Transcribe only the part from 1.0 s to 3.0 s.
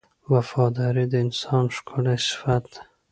د انسان ښکلی صفت دی.